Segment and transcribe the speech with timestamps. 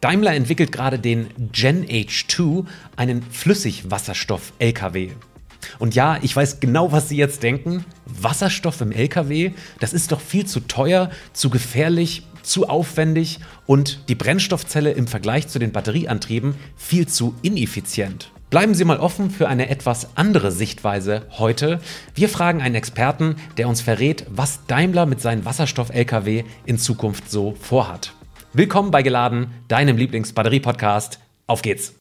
[0.00, 2.64] Daimler entwickelt gerade den Gen H2,
[2.96, 5.10] einen Flüssigwasserstoff-LKW.
[5.78, 7.84] Und ja, ich weiß genau, was Sie jetzt denken.
[8.06, 14.14] Wasserstoff im LKW, das ist doch viel zu teuer, zu gefährlich, zu aufwendig und die
[14.14, 18.30] Brennstoffzelle im Vergleich zu den Batterieantrieben viel zu ineffizient.
[18.48, 21.78] Bleiben Sie mal offen für eine etwas andere Sichtweise heute.
[22.14, 27.54] Wir fragen einen Experten, der uns verrät, was Daimler mit seinen Wasserstoff-Lkw in Zukunft so
[27.60, 28.14] vorhat.
[28.52, 31.20] Willkommen bei Geladen, deinem Lieblings-Batterie-Podcast.
[31.46, 31.94] Auf geht's!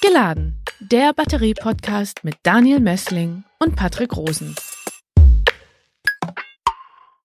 [0.00, 4.56] Geladen, der Batterie-Podcast mit Daniel Messling und Patrick Rosen.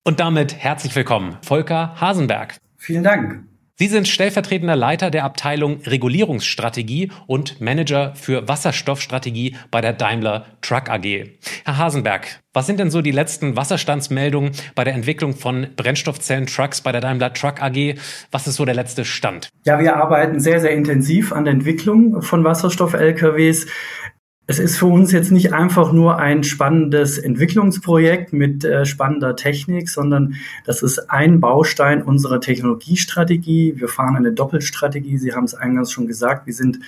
[0.03, 2.57] Und damit herzlich willkommen, Volker Hasenberg.
[2.75, 3.45] Vielen Dank.
[3.75, 10.91] Sie sind stellvertretender Leiter der Abteilung Regulierungsstrategie und Manager für Wasserstoffstrategie bei der Daimler Truck
[10.91, 11.31] AG.
[11.65, 16.91] Herr Hasenberg, was sind denn so die letzten Wasserstandsmeldungen bei der Entwicklung von Brennstoffzellen-Trucks bei
[16.91, 17.95] der Daimler Truck AG?
[18.29, 19.49] Was ist so der letzte Stand?
[19.65, 23.65] Ja, wir arbeiten sehr, sehr intensiv an der Entwicklung von Wasserstoff-LKWs.
[24.45, 29.89] Es ist für uns jetzt nicht einfach nur ein spannendes Entwicklungsprojekt mit äh, spannender Technik,
[29.89, 33.75] sondern das ist ein Baustein unserer Technologiestrategie.
[33.77, 35.17] Wir fahren eine Doppelstrategie.
[35.17, 36.45] Sie haben es eingangs schon gesagt.
[36.45, 36.79] Wir sind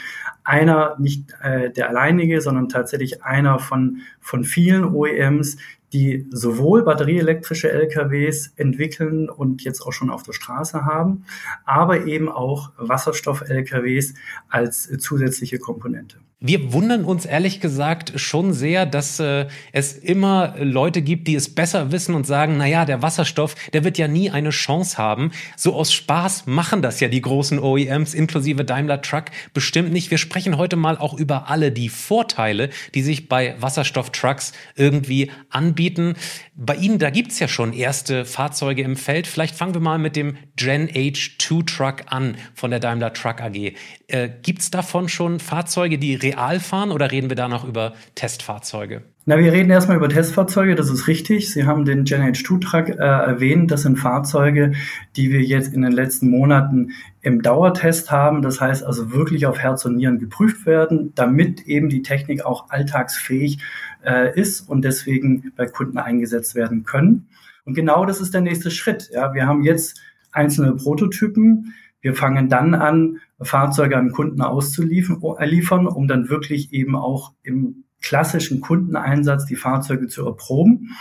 [0.43, 5.55] einer, nicht äh, der alleinige, sondern tatsächlich einer von, von vielen OEMs,
[5.93, 11.23] die sowohl batterieelektrische LKWs entwickeln und jetzt auch schon auf der Straße haben,
[11.63, 14.13] aber eben auch Wasserstoff-LKWs
[14.49, 16.17] als zusätzliche Komponente.
[16.47, 21.55] Wir wundern uns ehrlich gesagt schon sehr, dass äh, es immer Leute gibt, die es
[21.55, 25.31] besser wissen und sagen, na ja, der Wasserstoff, der wird ja nie eine Chance haben.
[25.57, 30.11] So aus Spaß machen das ja die großen OEMs inklusive Daimler Truck bestimmt nicht.
[30.11, 36.13] Wir sprechen heute mal auch über alle die Vorteile, die sich bei Wasserstofftrucks irgendwie anbieten.
[36.55, 39.25] Bei Ihnen, da gibt's ja schon erste Fahrzeuge im Feld.
[39.25, 43.73] Vielleicht fangen wir mal mit dem Gen H2 Truck an von der Daimler Truck AG.
[44.07, 49.03] Äh, gibt's davon schon Fahrzeuge, die real fahren oder reden wir da noch über Testfahrzeuge?
[49.27, 51.51] Na, wir reden erstmal über Testfahrzeuge, das ist richtig.
[51.51, 53.71] Sie haben den Gen H2-Truck äh, erwähnt.
[53.71, 54.73] Das sind Fahrzeuge,
[55.15, 58.43] die wir jetzt in den letzten Monaten im Dauertest haben.
[58.43, 62.69] Das heißt also wirklich auf Herz und Nieren geprüft werden, damit eben die Technik auch
[62.69, 63.57] alltagsfähig
[64.05, 67.27] äh, ist und deswegen bei Kunden eingesetzt werden können.
[67.65, 69.09] Und genau das ist der nächste Schritt.
[69.11, 69.99] Ja, wir haben jetzt
[70.31, 71.73] einzelne Prototypen.
[72.05, 78.61] Wir fangen dann an, Fahrzeuge an Kunden auszuliefern, um dann wirklich eben auch im klassischen
[78.61, 80.91] Kundeneinsatz die Fahrzeuge zu erproben.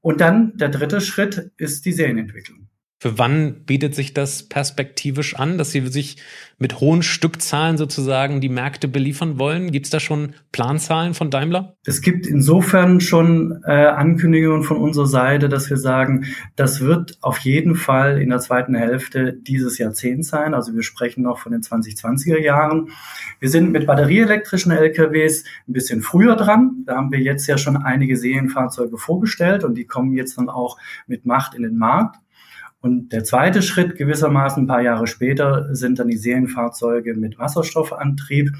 [0.00, 2.68] Und dann der dritte Schritt ist die Serienentwicklung.
[3.02, 6.18] Für wann bietet sich das perspektivisch an, dass Sie sich
[6.58, 9.72] mit hohen Stückzahlen sozusagen die Märkte beliefern wollen?
[9.72, 11.76] Gibt es da schon Planzahlen von Daimler?
[11.86, 17.38] Es gibt insofern schon äh, Ankündigungen von unserer Seite, dass wir sagen, das wird auf
[17.38, 20.52] jeden Fall in der zweiten Hälfte dieses Jahrzehnts sein.
[20.52, 22.90] Also wir sprechen noch von den 2020er Jahren.
[23.38, 26.84] Wir sind mit batterieelektrischen LKWs ein bisschen früher dran.
[26.84, 30.76] Da haben wir jetzt ja schon einige Serienfahrzeuge vorgestellt und die kommen jetzt dann auch
[31.06, 32.16] mit Macht in den Markt.
[32.80, 38.52] Und der zweite Schritt gewissermaßen ein paar Jahre später sind dann die Serienfahrzeuge mit Wasserstoffantrieb.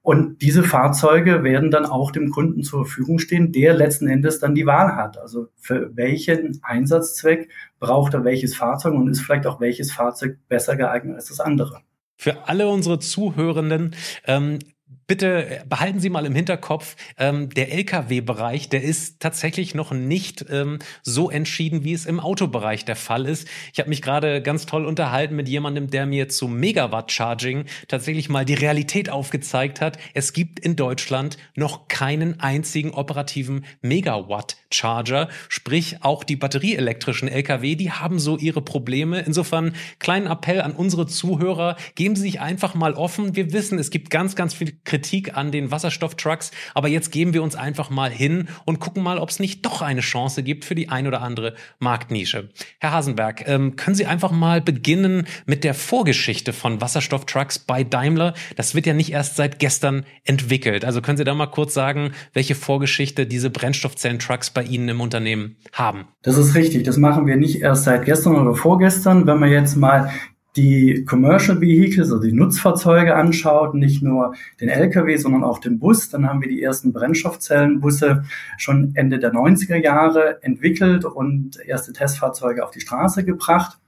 [0.00, 4.54] Und diese Fahrzeuge werden dann auch dem Kunden zur Verfügung stehen, der letzten Endes dann
[4.54, 5.16] die Wahl hat.
[5.18, 7.50] Also für welchen Einsatzzweck
[7.80, 11.80] braucht er welches Fahrzeug und ist vielleicht auch welches Fahrzeug besser geeignet als das andere.
[12.16, 13.94] Für alle unsere Zuhörenden,
[14.26, 14.58] ähm,
[15.06, 20.78] bitte behalten Sie mal im Hinterkopf, ähm, der Lkw-Bereich, der ist tatsächlich noch nicht ähm,
[21.02, 23.48] so entschieden, wie es im Autobereich der Fall ist.
[23.72, 28.44] Ich habe mich gerade ganz toll unterhalten mit jemandem, der mir zu Megawatt-Charging tatsächlich mal
[28.44, 29.98] die Realität aufgezeigt hat.
[30.14, 37.92] Es gibt in Deutschland noch keinen einzigen operativen Megawatt-Charger, sprich auch die batterieelektrischen Lkw, die
[37.92, 39.20] haben so ihre Probleme.
[39.20, 43.36] Insofern kleinen Appell an unsere Zuhörer, geben Sie sich einfach mal offen.
[43.36, 44.93] Wir wissen, es gibt ganz, ganz viel Kritik
[45.34, 49.28] an den Wasserstofftrucks, aber jetzt geben wir uns einfach mal hin und gucken mal, ob
[49.28, 52.50] es nicht doch eine Chance gibt für die ein oder andere Marktnische.
[52.78, 58.34] Herr Hasenberg, ähm, können Sie einfach mal beginnen mit der Vorgeschichte von Wasserstofftrucks bei Daimler?
[58.56, 60.84] Das wird ja nicht erst seit gestern entwickelt.
[60.84, 65.56] Also können Sie da mal kurz sagen, welche Vorgeschichte diese Brennstoffzellen-Trucks bei Ihnen im Unternehmen
[65.72, 66.06] haben?
[66.22, 66.84] Das ist richtig.
[66.84, 69.26] Das machen wir nicht erst seit gestern oder vorgestern.
[69.26, 70.10] Wenn man jetzt mal
[70.56, 76.10] die Commercial Vehicles, also die Nutzfahrzeuge anschaut, nicht nur den Lkw, sondern auch den Bus,
[76.10, 78.24] dann haben wir die ersten Brennstoffzellenbusse
[78.56, 83.78] schon Ende der 90er Jahre entwickelt und erste Testfahrzeuge auf die Straße gebracht.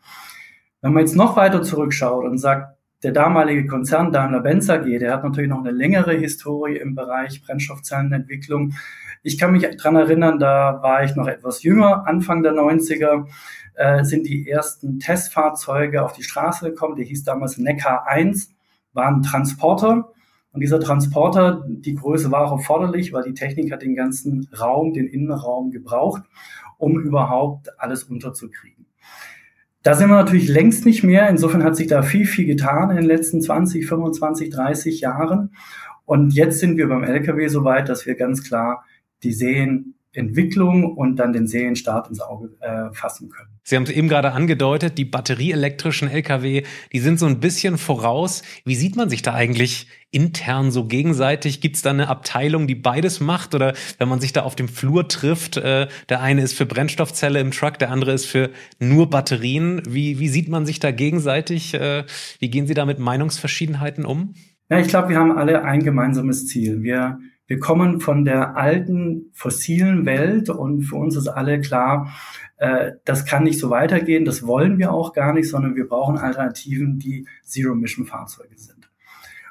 [0.80, 5.22] Wenn man jetzt noch weiter zurückschaut und sagt, der damalige Konzern Daimler-Benz AG, der hat
[5.22, 8.72] natürlich noch eine längere Historie im Bereich Brennstoffzellenentwicklung.
[9.22, 13.26] Ich kann mich dran erinnern, da war ich noch etwas jünger, Anfang der 90er,
[13.76, 16.96] äh, sind die ersten Testfahrzeuge auf die Straße gekommen.
[16.96, 18.50] Der hieß damals Neckar 1,
[18.92, 20.12] war ein Transporter.
[20.52, 24.94] Und dieser Transporter, die Größe war auch erforderlich, weil die Technik hat den ganzen Raum,
[24.94, 26.22] den Innenraum gebraucht,
[26.78, 28.86] um überhaupt alles unterzukriegen.
[29.82, 31.28] Da sind wir natürlich längst nicht mehr.
[31.28, 35.54] Insofern hat sich da viel, viel getan in den letzten 20, 25, 30 Jahren.
[36.06, 38.84] Und jetzt sind wir beim LKW so weit, dass wir ganz klar
[39.22, 39.32] die
[40.16, 43.48] Serienentwicklung und dann den Serienstart ins Auge äh, fassen können.
[43.62, 48.42] Sie haben es eben gerade angedeutet, die batterieelektrischen Lkw, die sind so ein bisschen voraus.
[48.64, 51.60] Wie sieht man sich da eigentlich intern so gegenseitig?
[51.60, 53.54] Gibt es da eine Abteilung, die beides macht?
[53.54, 57.40] Oder wenn man sich da auf dem Flur trifft, äh, der eine ist für Brennstoffzelle
[57.40, 59.82] im Truck, der andere ist für nur Batterien.
[59.88, 61.74] Wie, wie sieht man sich da gegenseitig?
[61.74, 62.04] Äh,
[62.38, 64.34] wie gehen Sie da mit Meinungsverschiedenheiten um?
[64.68, 66.82] Ja, ich glaube, wir haben alle ein gemeinsames Ziel.
[66.82, 72.12] Wir, wir kommen von der alten fossilen Welt und für uns ist alle klar,
[72.58, 76.18] äh, das kann nicht so weitergehen, das wollen wir auch gar nicht, sondern wir brauchen
[76.18, 78.90] Alternativen, die Zero-Emission-Fahrzeuge sind.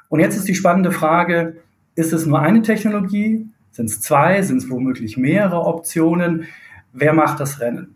[0.08, 1.56] Und jetzt ist die spannende Frage,
[1.94, 3.46] ist es nur eine Technologie?
[3.70, 4.42] Sind es zwei?
[4.42, 6.46] Sind es womöglich mehrere Optionen?
[6.92, 7.95] Wer macht das Rennen?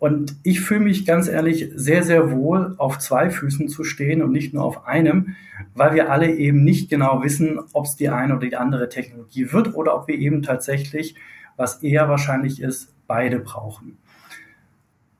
[0.00, 4.32] Und ich fühle mich ganz ehrlich sehr, sehr wohl, auf zwei Füßen zu stehen und
[4.32, 5.36] nicht nur auf einem,
[5.74, 9.52] weil wir alle eben nicht genau wissen, ob es die eine oder die andere Technologie
[9.52, 11.16] wird oder ob wir eben tatsächlich,
[11.58, 13.98] was eher wahrscheinlich ist, beide brauchen.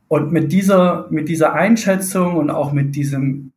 [0.09, 3.50] Und mit dieser, mit dieser Einschätzung und auch mit diesem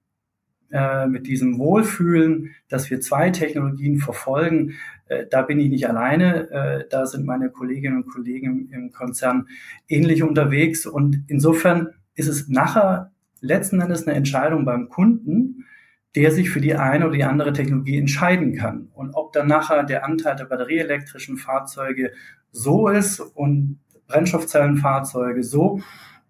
[0.74, 4.74] äh, mit diesem Wohlfühlen, dass wir zwei Technologien verfolgen,
[5.08, 6.50] äh, da bin ich nicht alleine.
[6.50, 9.48] Äh, da sind meine Kolleginnen und Kollegen im, im Konzern
[9.88, 10.88] ähnlich unterwegs.
[10.88, 15.66] Und insofern ist es nachher letzten Endes eine Entscheidung beim Kunden,
[16.16, 18.90] der sich für die eine oder die andere Technologie entscheiden kann.
[18.94, 22.12] Und ob dann nachher der Anteil der batterieelektrischen Fahrzeuge
[22.52, 25.82] so ist und Brennstoffzellenfahrzeuge so,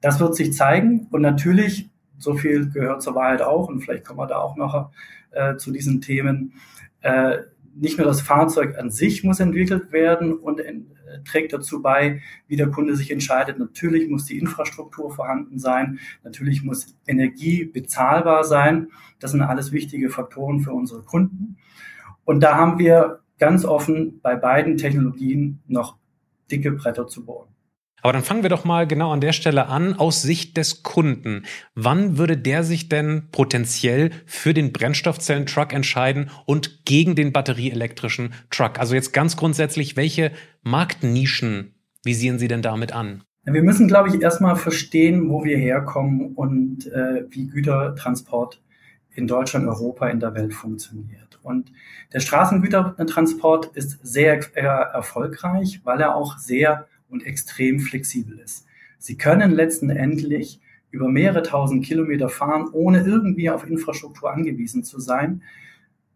[0.01, 1.07] das wird sich zeigen.
[1.11, 1.92] Und natürlich
[2.23, 4.91] so viel gehört zur Wahrheit auch und vielleicht kommen wir da auch noch
[5.31, 6.53] äh, zu diesen Themen.
[7.01, 7.39] Äh,
[7.75, 10.73] nicht nur das Fahrzeug an sich muss entwickelt werden und äh,
[11.25, 13.59] trägt dazu bei, wie der Kunde sich entscheidet.
[13.59, 15.99] Natürlich muss die Infrastruktur vorhanden sein.
[16.23, 18.89] Natürlich muss Energie bezahlbar sein.
[19.19, 21.57] Das sind alles wichtige Faktoren für unsere Kunden.
[22.25, 25.97] Und da haben wir ganz offen bei beiden Technologien noch
[26.51, 27.52] dicke Bretter zu bohren.
[28.03, 31.43] Aber dann fangen wir doch mal genau an der Stelle an, aus Sicht des Kunden.
[31.73, 38.77] Wann würde der sich denn potenziell für den Brennstoffzellen-Truck entscheiden und gegen den batterieelektrischen Truck?
[38.77, 40.31] Also jetzt ganz grundsätzlich, welche
[40.63, 43.23] Marktnischen visieren Sie denn damit an?
[43.45, 48.61] Wir müssen, glaube ich, erstmal verstehen, wo wir herkommen und äh, wie Gütertransport
[49.11, 51.39] in Deutschland, Europa, in der Welt funktioniert.
[51.41, 51.71] Und
[52.11, 58.65] der Straßengütertransport ist sehr äh, erfolgreich, weil er auch sehr und extrem flexibel ist.
[58.97, 60.59] Sie können letzten Endlich
[60.91, 65.41] über mehrere tausend Kilometer fahren, ohne irgendwie auf Infrastruktur angewiesen zu sein.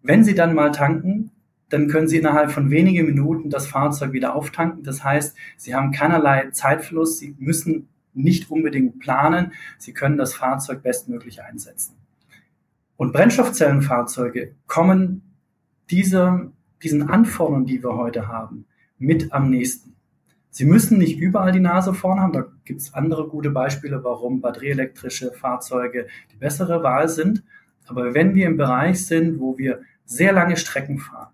[0.01, 1.31] Wenn Sie dann mal tanken,
[1.69, 4.83] dann können Sie innerhalb von wenigen Minuten das Fahrzeug wieder auftanken.
[4.83, 7.19] Das heißt, Sie haben keinerlei Zeitverlust.
[7.19, 9.53] Sie müssen nicht unbedingt planen.
[9.77, 11.95] Sie können das Fahrzeug bestmöglich einsetzen.
[12.95, 15.21] Und Brennstoffzellenfahrzeuge kommen
[15.89, 16.51] dieser,
[16.81, 18.65] diesen Anforderungen, die wir heute haben,
[18.97, 19.96] mit am nächsten.
[20.49, 22.33] Sie müssen nicht überall die Nase vorn haben.
[22.33, 27.43] Da gibt es andere gute Beispiele, warum batterieelektrische Fahrzeuge die bessere Wahl sind.
[27.87, 31.33] Aber wenn wir im Bereich sind, wo wir sehr lange Strecken fahren,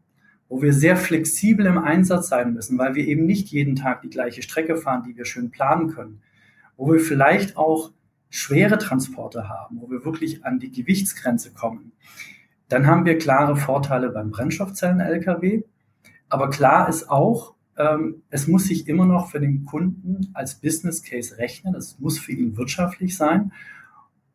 [0.49, 4.09] wo wir sehr flexibel im Einsatz sein müssen, weil wir eben nicht jeden Tag die
[4.09, 6.21] gleiche Strecke fahren, die wir schön planen können,
[6.77, 7.91] wo wir vielleicht auch
[8.29, 11.91] schwere Transporte haben, wo wir wirklich an die Gewichtsgrenze kommen,
[12.67, 15.63] dann haben wir klare Vorteile beim Brennstoffzellen-Lkw.
[16.29, 17.53] Aber klar ist auch,
[18.29, 21.75] es muss sich immer noch für den Kunden als Business Case rechnen.
[21.75, 23.51] Es muss für ihn wirtschaftlich sein.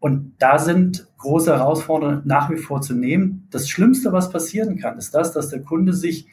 [0.01, 3.47] Und da sind große Herausforderungen nach wie vor zu nehmen.
[3.51, 6.27] Das Schlimmste, was passieren kann, ist das, dass der Kunde sich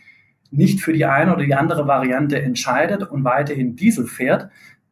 [0.52, 4.50] nicht für die eine oder die andere Variante entscheidet und weiterhin Diesel fährt.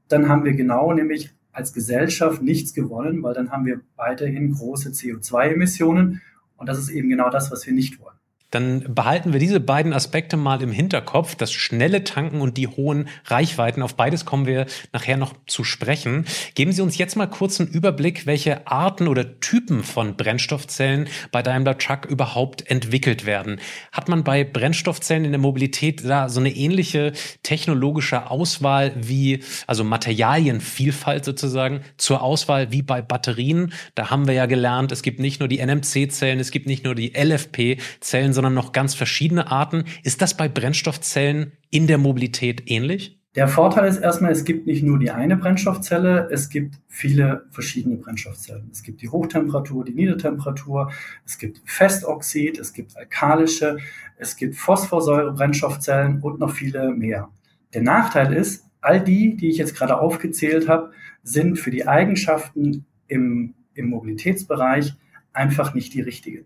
[0.08, 4.90] Dann haben wir genau nämlich als Gesellschaft nichts gewonnen, weil dann haben wir weiterhin große
[4.90, 6.22] CO2-Emissionen.
[6.58, 8.18] Und das ist eben genau das, was wir nicht wollen
[8.54, 13.08] dann behalten wir diese beiden Aspekte mal im Hinterkopf, das schnelle Tanken und die hohen
[13.26, 13.82] Reichweiten.
[13.82, 16.26] Auf beides kommen wir nachher noch zu sprechen.
[16.54, 21.42] Geben Sie uns jetzt mal kurz einen Überblick, welche Arten oder Typen von Brennstoffzellen bei
[21.42, 23.60] Daimler Truck überhaupt entwickelt werden.
[23.92, 29.84] Hat man bei Brennstoffzellen in der Mobilität da so eine ähnliche technologische Auswahl wie, also
[29.84, 33.74] Materialienvielfalt sozusagen zur Auswahl wie bei Batterien?
[33.96, 36.94] Da haben wir ja gelernt, es gibt nicht nur die NMC-Zellen, es gibt nicht nur
[36.94, 39.86] die LFP-Zellen, sondern noch ganz verschiedene Arten.
[40.04, 43.18] Ist das bei Brennstoffzellen in der Mobilität ähnlich?
[43.36, 47.96] Der Vorteil ist erstmal, es gibt nicht nur die eine Brennstoffzelle, es gibt viele verschiedene
[47.96, 48.70] Brennstoffzellen.
[48.70, 50.92] Es gibt die Hochtemperatur, die Niedertemperatur,
[51.26, 53.78] es gibt Festoxid, es gibt alkalische,
[54.18, 57.30] es gibt Phosphorsäure-Brennstoffzellen und noch viele mehr.
[57.74, 60.92] Der Nachteil ist, all die, die ich jetzt gerade aufgezählt habe,
[61.24, 64.96] sind für die Eigenschaften im, im Mobilitätsbereich
[65.32, 66.46] einfach nicht die richtigen.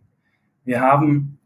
[0.63, 1.39] Wir haben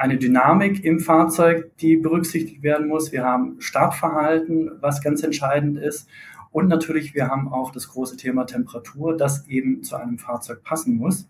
[0.00, 3.12] eine Dynamik im Fahrzeug, die berücksichtigt werden muss.
[3.12, 6.08] Wir haben Startverhalten, was ganz entscheidend ist.
[6.50, 10.96] Und natürlich, wir haben auch das große Thema Temperatur, das eben zu einem Fahrzeug passen
[10.96, 11.28] muss.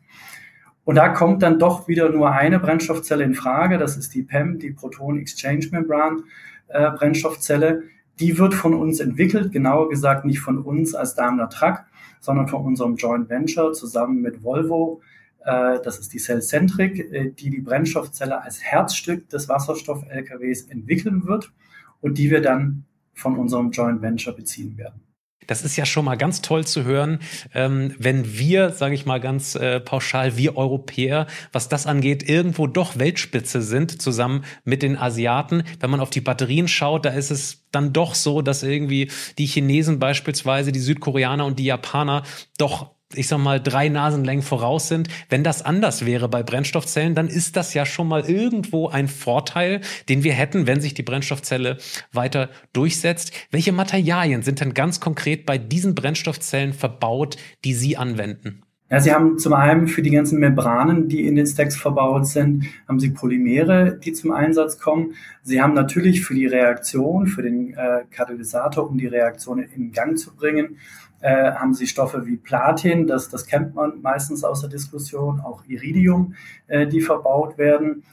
[0.84, 3.76] Und da kommt dann doch wieder nur eine Brennstoffzelle in Frage.
[3.76, 6.22] Das ist die PEM, die Proton Exchange Membran
[6.68, 7.82] äh, Brennstoffzelle.
[8.20, 11.80] Die wird von uns entwickelt, genauer gesagt nicht von uns als Daimler Truck,
[12.20, 15.00] sondern von unserem Joint Venture zusammen mit Volvo.
[15.44, 21.52] Äh, das ist die Cellcentric, äh, die die Brennstoffzelle als Herzstück des Wasserstoff-LKWs entwickeln wird
[22.00, 25.02] und die wir dann von unserem Joint Venture beziehen werden.
[25.46, 27.18] Das ist ja schon mal ganz toll zu hören,
[27.54, 32.68] ähm, wenn wir, sage ich mal ganz äh, pauschal, wir Europäer, was das angeht, irgendwo
[32.68, 35.64] doch Weltspitze sind, zusammen mit den Asiaten.
[35.80, 39.46] Wenn man auf die Batterien schaut, da ist es dann doch so, dass irgendwie die
[39.46, 42.22] Chinesen beispielsweise, die Südkoreaner und die Japaner
[42.56, 45.08] doch ich sag mal, drei Nasenlängen voraus sind.
[45.28, 49.80] Wenn das anders wäre bei Brennstoffzellen, dann ist das ja schon mal irgendwo ein Vorteil,
[50.08, 51.78] den wir hätten, wenn sich die Brennstoffzelle
[52.12, 53.32] weiter durchsetzt.
[53.50, 58.62] Welche Materialien sind denn ganz konkret bei diesen Brennstoffzellen verbaut, die Sie anwenden?
[58.92, 62.64] Ja, Sie haben zum einen für die ganzen Membranen, die in den Stacks verbaut sind,
[62.88, 65.14] haben Sie Polymere, die zum Einsatz kommen.
[65.44, 70.18] Sie haben natürlich für die Reaktion, für den äh, Katalysator, um die Reaktion in Gang
[70.18, 70.78] zu bringen,
[71.20, 75.64] äh, haben sie Stoffe wie Platin, das, das kennt man meistens aus der Diskussion, auch
[75.66, 76.34] Iridium,
[76.66, 78.04] äh, die verbaut werden.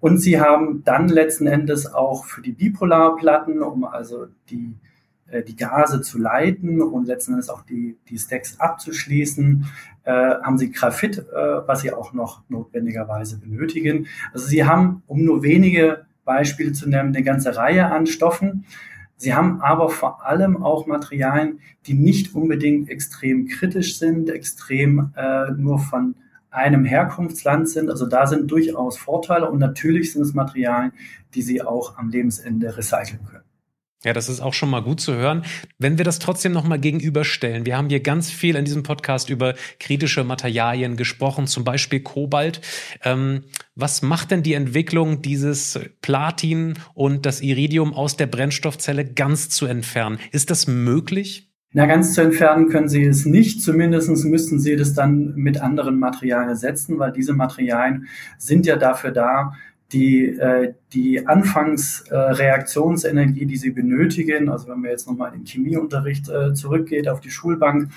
[0.00, 4.74] Und sie haben dann letzten Endes auch für die Bipolarplatten, um also die,
[5.28, 9.66] äh, die Gase zu leiten und letzten Endes auch die, die Stacks abzuschließen,
[10.04, 14.06] äh, haben sie Graphit, äh, was sie auch noch notwendigerweise benötigen.
[14.32, 18.64] Also sie haben, um nur wenige Beispiele zu nennen, eine ganze Reihe an Stoffen.
[19.22, 25.52] Sie haben aber vor allem auch Materialien, die nicht unbedingt extrem kritisch sind, extrem äh,
[25.52, 26.16] nur von
[26.50, 27.88] einem Herkunftsland sind.
[27.88, 30.90] Also da sind durchaus Vorteile und natürlich sind es Materialien,
[31.34, 33.41] die Sie auch am Lebensende recyceln können.
[34.04, 35.44] Ja, das ist auch schon mal gut zu hören.
[35.78, 39.30] Wenn wir das trotzdem noch mal gegenüberstellen, wir haben hier ganz viel in diesem Podcast
[39.30, 42.60] über kritische Materialien gesprochen, zum Beispiel Kobalt.
[43.04, 43.44] Ähm,
[43.76, 49.66] was macht denn die Entwicklung dieses Platin und das Iridium aus der Brennstoffzelle ganz zu
[49.66, 50.18] entfernen?
[50.32, 51.52] Ist das möglich?
[51.74, 53.62] Na, ganz zu entfernen können Sie es nicht.
[53.62, 59.10] Zumindest müssten Sie das dann mit anderen Materialien ersetzen, weil diese Materialien sind ja dafür
[59.10, 59.54] da,
[59.92, 65.46] die, äh, die Anfangsreaktionsenergie, äh, die sie benötigen, also wenn man jetzt nochmal in den
[65.46, 67.90] Chemieunterricht äh, zurückgeht auf die Schulbank,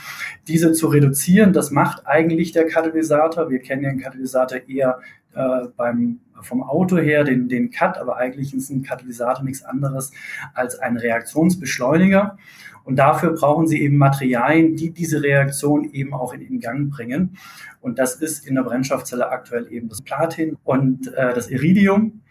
[0.47, 3.49] diese zu reduzieren, das macht eigentlich der Katalysator.
[3.49, 4.99] Wir kennen den Katalysator eher
[5.33, 10.11] äh, beim, vom Auto her, den, den Cut, aber eigentlich ist ein Katalysator nichts anderes
[10.53, 12.37] als ein Reaktionsbeschleuniger.
[12.85, 17.35] Und dafür brauchen sie eben Materialien, die diese Reaktion eben auch in den Gang bringen.
[17.81, 22.21] Und das ist in der Brennstoffzelle aktuell eben das Platin und äh, das Iridium.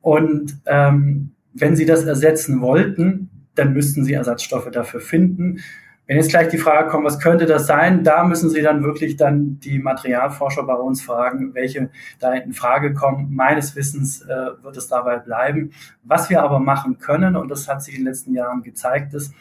[0.00, 5.60] Und ähm, wenn Sie das ersetzen wollten, dann müssten Sie Ersatzstoffe dafür finden.
[6.06, 9.16] Wenn jetzt gleich die Frage kommt, was könnte das sein, da müssen Sie dann wirklich
[9.16, 11.90] dann die Materialforscher bei uns fragen, welche
[12.20, 13.34] da in Frage kommen.
[13.34, 15.72] Meines Wissens äh, wird es dabei bleiben.
[16.04, 19.34] Was wir aber machen können, und das hat sich in den letzten Jahren gezeigt, ist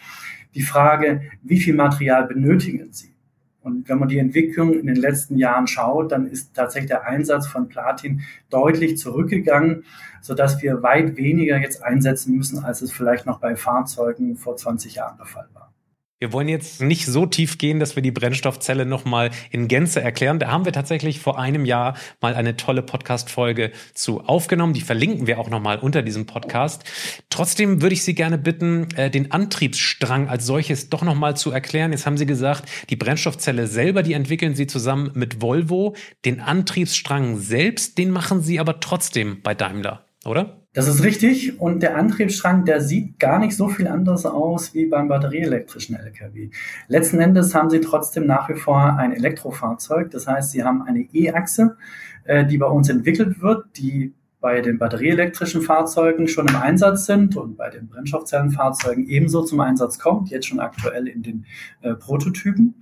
[0.56, 3.14] die Frage, wie viel Material benötigen Sie?
[3.62, 7.48] Und wenn man die Entwicklung in den letzten Jahren schaut, dann ist tatsächlich der Einsatz
[7.48, 9.84] von Platin deutlich zurückgegangen,
[10.22, 14.96] sodass wir weit weniger jetzt einsetzen müssen, als es vielleicht noch bei Fahrzeugen vor 20
[14.96, 15.74] Jahren der Fall war.
[16.26, 20.40] Wir wollen jetzt nicht so tief gehen, dass wir die Brennstoffzelle nochmal in Gänze erklären.
[20.40, 24.74] Da haben wir tatsächlich vor einem Jahr mal eine tolle Podcast-Folge zu aufgenommen.
[24.74, 26.84] Die verlinken wir auch nochmal unter diesem Podcast.
[27.30, 31.92] Trotzdem würde ich Sie gerne bitten, äh, den Antriebsstrang als solches doch nochmal zu erklären.
[31.92, 35.96] Jetzt haben Sie gesagt, die Brennstoffzelle selber, die entwickeln Sie zusammen mit Volvo.
[36.26, 40.65] Den Antriebsstrang selbst, den machen Sie aber trotzdem bei Daimler, oder?
[40.76, 41.60] Das ist richtig.
[41.62, 46.50] Und der Antriebsstrang, der sieht gar nicht so viel anders aus wie beim batterieelektrischen Lkw.
[46.90, 50.12] Letzten Endes haben sie trotzdem nach wie vor ein Elektrofahrzeug.
[50.12, 51.78] Das heißt, sie haben eine E-Achse,
[52.26, 57.38] äh, die bei uns entwickelt wird, die bei den batterieelektrischen Fahrzeugen schon im Einsatz sind
[57.38, 61.46] und bei den Brennstoffzellenfahrzeugen ebenso zum Einsatz kommt, jetzt schon aktuell in den
[61.84, 62.76] äh, Prototypen.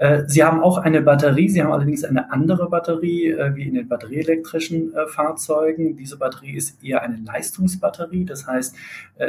[0.00, 3.74] Äh, Sie haben auch eine Batterie, Sie haben allerdings eine andere Batterie äh, wie in
[3.74, 5.94] den batterieelektrischen äh, Fahrzeugen.
[5.94, 8.74] Diese Batterie ist eher eine Leistungsbatterie, das heißt,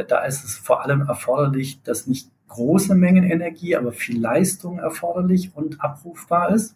[0.08, 5.52] da ist es vor allem erforderlich, dass nicht große Mengen Energie, aber viel Leistung erforderlich
[5.54, 6.76] und abrufbar ist.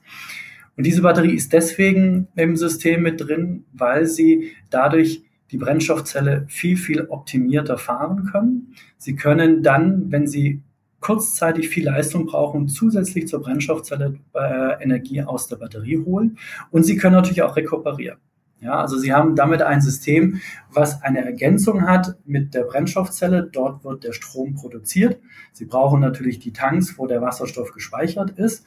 [0.76, 6.76] Und diese Batterie ist deswegen im System mit drin, weil sie dadurch die Brennstoffzelle viel,
[6.76, 8.76] viel optimierter fahren können.
[8.98, 10.62] Sie können dann, wenn Sie
[11.06, 16.40] kurzzeitig viel Leistung brauchen, zusätzlich zur Brennstoffzelle äh, Energie aus der Batterie holen.
[16.72, 18.18] Und Sie können natürlich auch rekuperieren.
[18.60, 20.42] Ja, also Sie haben damit ein System,
[20.74, 23.48] was eine Ergänzung hat mit der Brennstoffzelle.
[23.52, 25.20] Dort wird der Strom produziert.
[25.54, 28.66] Sie brauchen natürlich die Tanks, wo der Wasserstoff gespeichert ist.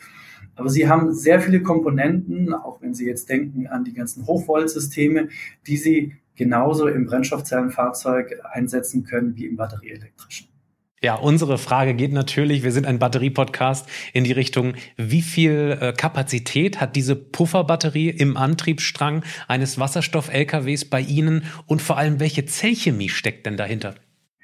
[0.54, 5.28] Aber Sie haben sehr viele Komponenten, auch wenn Sie jetzt denken an die ganzen Hochvoltsysteme,
[5.66, 10.49] die Sie genauso im Brennstoffzellenfahrzeug einsetzen können wie im batterieelektrischen.
[11.00, 15.93] Ja, unsere Frage geht natürlich, wir sind ein Batterie-Podcast, in die Richtung, wie viel äh,
[15.93, 23.11] Kapazität hat diese Pufferbatterie im Antriebsstrang eines Wasserstoff-LKWs bei Ihnen und vor allem, welche Zellchemie
[23.11, 23.95] steckt denn dahinter?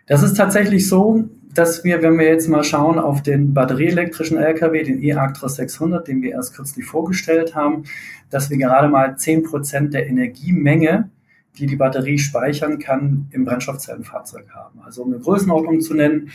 [0.06, 4.84] Das ist tatsächlich so, dass wir, wenn wir jetzt mal schauen auf den batterieelektrischen LKW,
[4.84, 7.82] den e-Actros 600, den wir erst kürzlich vorgestellt haben,
[8.30, 11.10] dass wir gerade mal zehn Prozent der Energiemenge
[11.58, 14.80] die die Batterie speichern kann, im Brennstoffzellenfahrzeug haben.
[14.84, 16.30] Also um eine Größenordnung zu nennen,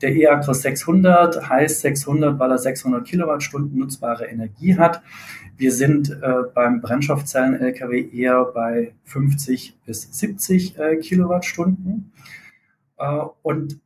[0.00, 5.02] der e-Actros 600 heißt 600, weil er 600 Kilowattstunden nutzbare Energie hat.
[5.56, 12.12] Wir sind äh, beim Brennstoffzellen-LKW eher bei 50 bis 70 äh, Kilowattstunden.
[12.96, 13.80] Äh, und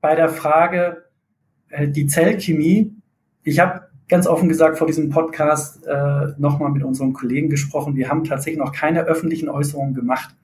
[0.00, 1.04] bei der Frage,
[1.68, 2.92] äh, die Zellchemie,
[3.44, 7.96] ich habe ganz offen gesagt vor diesem Podcast äh, nochmal mit unseren Kollegen gesprochen.
[7.96, 10.36] Wir haben tatsächlich noch keine öffentlichen Äußerungen gemacht.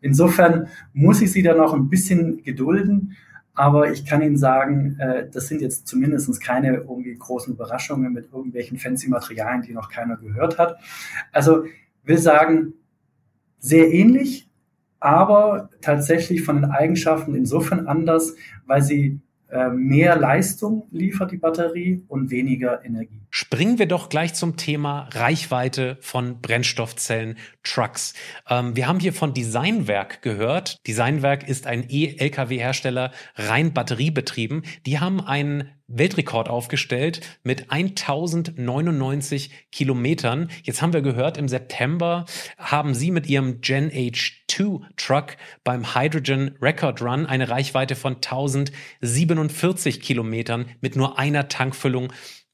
[0.00, 3.14] Insofern muss ich Sie da noch ein bisschen gedulden.
[3.52, 8.32] Aber ich kann Ihnen sagen, äh, das sind jetzt zumindest keine irgendwie großen Überraschungen mit
[8.32, 10.78] irgendwelchen fancy Materialien, die noch keiner gehört hat.
[11.32, 11.64] Also
[12.04, 12.72] will sagen,
[13.58, 14.48] sehr ähnlich,
[15.00, 19.20] aber tatsächlich von den Eigenschaften insofern anders, weil sie
[19.70, 23.21] mehr Leistung liefert die Batterie und weniger Energie.
[23.34, 28.12] Springen wir doch gleich zum Thema Reichweite von Brennstoffzellen Trucks.
[28.46, 30.86] Ähm, wir haben hier von Designwerk gehört.
[30.86, 34.64] Designwerk ist ein E-Lkw-Hersteller rein batteriebetrieben.
[34.84, 40.50] Die haben einen Weltrekord aufgestellt mit 1099 Kilometern.
[40.62, 42.26] Jetzt haben wir gehört, im September
[42.58, 50.02] haben sie mit ihrem Gen H2 Truck beim Hydrogen Record Run eine Reichweite von 1047
[50.02, 52.12] Kilometern mit nur einer Tankfüllung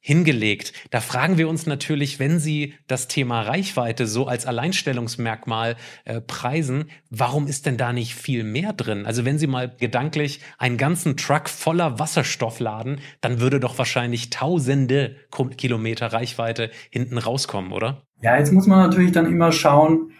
[0.09, 0.73] hingelegt.
[0.90, 6.87] Da fragen wir uns natürlich, wenn Sie das Thema Reichweite so als Alleinstellungsmerkmal äh, preisen,
[7.11, 9.05] warum ist denn da nicht viel mehr drin?
[9.05, 14.31] Also wenn Sie mal gedanklich einen ganzen Truck voller Wasserstoff laden, dann würde doch wahrscheinlich
[14.31, 15.16] tausende
[15.59, 18.07] Kilometer Reichweite hinten rauskommen, oder?
[18.23, 20.12] Ja, jetzt muss man natürlich dann immer schauen,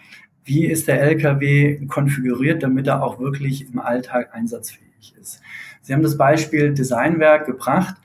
[0.43, 5.41] wie ist der LKW konfiguriert, damit er auch wirklich im Alltag einsatzfähig ist.
[5.81, 7.95] Sie haben das Beispiel Designwerk gebracht.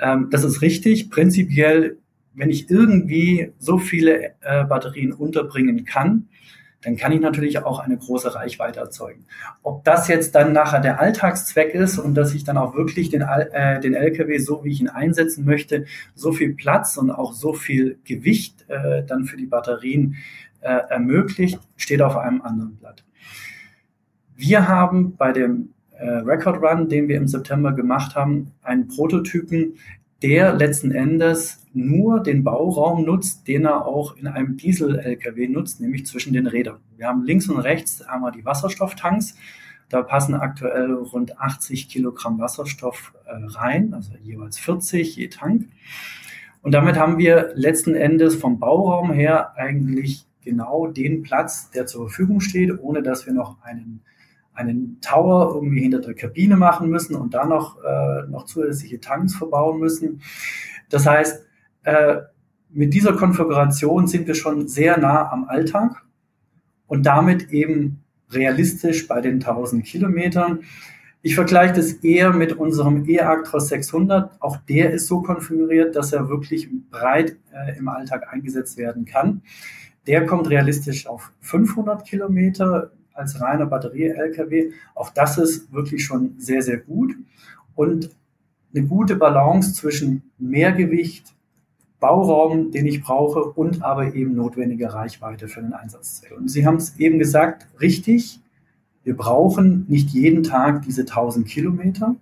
[0.00, 1.10] Ähm, das ist richtig.
[1.10, 1.98] Prinzipiell,
[2.34, 6.28] wenn ich irgendwie so viele äh, Batterien unterbringen kann,
[6.82, 9.26] dann kann ich natürlich auch eine große Reichweite erzeugen.
[9.62, 13.22] Ob das jetzt dann nachher der Alltagszweck ist und dass ich dann auch wirklich den,
[13.22, 17.52] äh, den LKW, so wie ich ihn einsetzen möchte, so viel Platz und auch so
[17.52, 20.16] viel Gewicht äh, dann für die Batterien
[20.60, 23.04] äh, ermöglicht, steht auf einem anderen Blatt.
[24.36, 29.74] Wir haben bei dem äh, Record Run, den wir im September gemacht haben, einen Prototypen,
[30.22, 36.06] der letzten Endes nur den Bauraum nutzt, den er auch in einem Diesel-LKW nutzt, nämlich
[36.06, 36.78] zwischen den Rädern.
[36.96, 39.36] Wir haben links und rechts einmal die Wasserstofftanks.
[39.88, 45.68] Da passen aktuell rund 80 Kilogramm Wasserstoff äh, rein, also jeweils 40 je Tank.
[46.62, 52.08] Und damit haben wir letzten Endes vom Bauraum her eigentlich genau den Platz, der zur
[52.08, 54.00] Verfügung steht, ohne dass wir noch einen
[54.58, 59.36] einen Tower irgendwie hinter der Kabine machen müssen und da noch, äh, noch zusätzliche Tanks
[59.36, 60.20] verbauen müssen.
[60.90, 61.46] Das heißt,
[61.84, 62.16] äh,
[62.70, 66.02] mit dieser Konfiguration sind wir schon sehr nah am Alltag
[66.86, 70.60] und damit eben realistisch bei den 1000 Kilometern.
[71.22, 74.40] Ich vergleiche das eher mit unserem E-Actros 600.
[74.40, 79.42] Auch der ist so konfiguriert, dass er wirklich breit äh, im Alltag eingesetzt werden kann.
[80.06, 84.70] Der kommt realistisch auf 500 Kilometer als reiner Batterie-LKW.
[84.94, 87.14] Auch das ist wirklich schon sehr, sehr gut.
[87.74, 88.10] Und
[88.74, 91.34] eine gute Balance zwischen Mehrgewicht,
[92.00, 96.36] Bauraum, den ich brauche und aber eben notwendige Reichweite für den Einsatzzweck.
[96.36, 98.40] Und Sie haben es eben gesagt, richtig,
[99.02, 102.14] wir brauchen nicht jeden Tag diese 1000 Kilometer.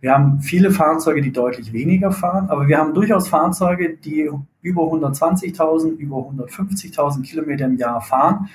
[0.00, 4.82] Wir haben viele Fahrzeuge, die deutlich weniger fahren, aber wir haben durchaus Fahrzeuge, die über
[4.82, 8.48] 120.000, über 150.000 Kilometer im Jahr fahren.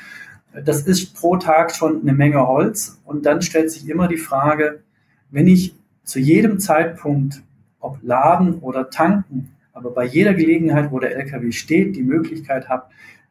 [0.65, 2.99] Das ist pro Tag schon eine Menge Holz.
[3.05, 4.81] Und dann stellt sich immer die Frage,
[5.29, 7.43] wenn ich zu jedem Zeitpunkt,
[7.79, 12.85] ob laden oder tanken, aber bei jeder Gelegenheit, wo der LKW steht, die Möglichkeit habe,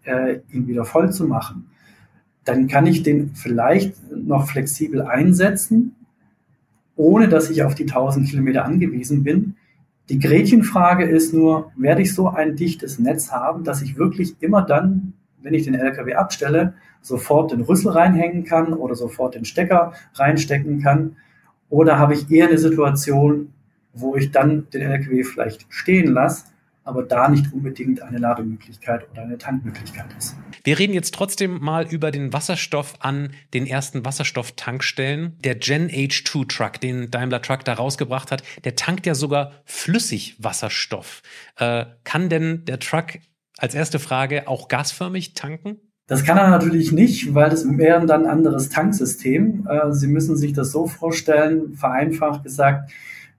[0.05, 1.71] äh, ihn wieder voll zu machen,
[2.45, 5.97] dann kann ich den vielleicht noch flexibel einsetzen
[6.97, 9.57] ohne dass ich auf die 1000 Kilometer angewiesen bin.
[10.09, 14.63] Die Gretchenfrage ist nur, werde ich so ein dichtes Netz haben, dass ich wirklich immer
[14.63, 15.13] dann,
[15.47, 20.83] wenn ich den LKW abstelle, sofort den Rüssel reinhängen kann oder sofort den Stecker reinstecken
[20.83, 21.15] kann?
[21.71, 23.53] Oder habe ich eher eine Situation,
[23.95, 26.47] wo ich dann den LKW vielleicht stehen lasse
[26.87, 30.37] aber da nicht unbedingt eine Lademöglichkeit oder eine Tankmöglichkeit ist.
[30.63, 35.37] Wir reden jetzt trotzdem mal über den Wasserstoff an den ersten Wasserstofftankstellen.
[35.41, 41.23] Der Gen H2 Truck, den Daimler Truck da rausgebracht hat, der tankt ja sogar Flüssigwasserstoff.
[41.57, 43.19] Äh, kann denn der Truck
[43.59, 45.79] als erste Frage auch gasförmig tanken?
[46.07, 49.67] Das kann er natürlich nicht, weil das wäre dann ein anderes Tanksystem.
[49.69, 52.93] Äh, Sie müssen sich das so vorstellen, vereinfacht gesagt,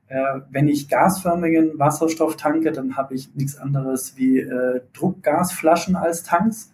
[0.10, 6.23] äh, wenn ich gasförmigen Wasserstoff tanke, dann habe ich nichts anderes wie äh, Druckgasflaschen als
[6.23, 6.73] Tanks.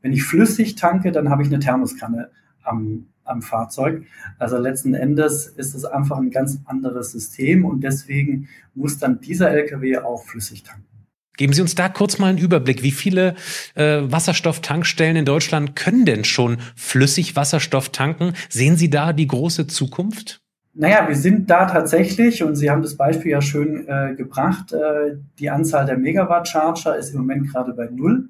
[0.00, 2.30] Wenn ich flüssig tanke, dann habe ich eine Thermoskanne
[2.62, 4.04] am, am Fahrzeug.
[4.38, 9.50] Also letzten Endes ist es einfach ein ganz anderes System und deswegen muss dann dieser
[9.50, 10.95] LKW auch flüssig tanken.
[11.36, 12.82] Geben Sie uns da kurz mal einen Überblick.
[12.82, 13.34] Wie viele
[13.74, 18.32] äh, Wasserstofftankstellen in Deutschland können denn schon flüssig Wasserstoff tanken?
[18.48, 20.40] Sehen Sie da die große Zukunft?
[20.78, 25.16] Naja, wir sind da tatsächlich, und Sie haben das Beispiel ja schön äh, gebracht, äh,
[25.38, 28.28] die Anzahl der Megawatt-Charger ist im Moment gerade bei null.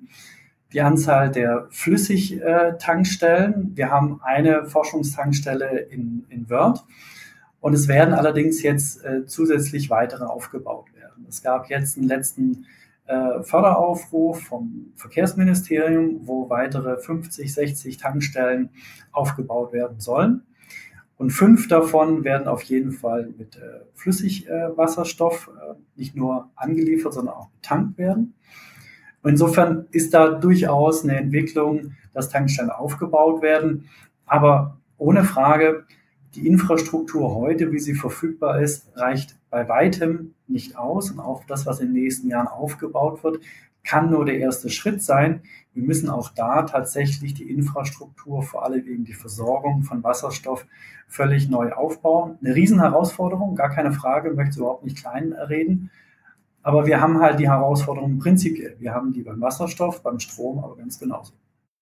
[0.72, 6.84] Die Anzahl der Flüssig-Tankstellen, wir haben eine Forschungstankstelle in, in Wörth
[7.60, 11.26] und es werden allerdings jetzt äh, zusätzlich weitere aufgebaut werden.
[11.28, 12.66] Es gab jetzt einen letzten
[13.06, 18.70] äh, Förderaufruf vom Verkehrsministerium, wo weitere 50, 60 Tankstellen
[19.12, 20.42] aufgebaut werden sollen.
[21.18, 27.34] Und fünf davon werden auf jeden Fall mit äh, Flüssigwasserstoff äh, nicht nur angeliefert, sondern
[27.34, 28.34] auch betankt werden.
[29.24, 33.88] Insofern ist da durchaus eine Entwicklung, dass Tankstellen aufgebaut werden.
[34.26, 35.84] Aber ohne Frage,
[36.36, 41.10] die Infrastruktur heute, wie sie verfügbar ist, reicht bei weitem nicht aus.
[41.10, 43.40] Und auch das, was in den nächsten Jahren aufgebaut wird,
[43.84, 45.42] kann nur der erste Schritt sein.
[45.72, 50.66] Wir müssen auch da tatsächlich die Infrastruktur, vor allem eben die Versorgung von Wasserstoff,
[51.08, 52.38] völlig neu aufbauen.
[52.42, 55.90] Eine Riesenherausforderung, gar keine Frage, möchte es überhaupt nicht klein reden.
[56.62, 58.76] Aber wir haben halt die Herausforderung prinzipiell.
[58.80, 61.32] Wir haben die beim Wasserstoff, beim Strom, aber ganz genauso.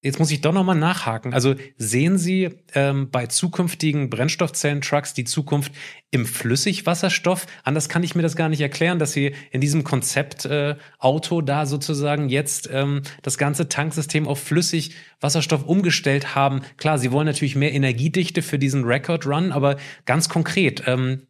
[0.05, 1.33] Jetzt muss ich doch nochmal nachhaken.
[1.33, 5.73] Also sehen Sie ähm, bei zukünftigen Brennstoffzellen-Trucks die Zukunft
[6.11, 7.47] im Flüssigwasserstoff?
[7.63, 11.65] Anders kann ich mir das gar nicht erklären, dass Sie in diesem Konzeptauto äh, da
[11.65, 16.61] sozusagen jetzt ähm, das ganze Tanksystem auf Flüssigwasserstoff umgestellt haben.
[16.77, 21.23] Klar, Sie wollen natürlich mehr Energiedichte für diesen Record Run, aber ganz konkret, ähm,